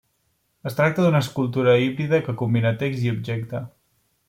[0.69, 3.65] Es tracta d'una escultura híbrida que combina text i objecte.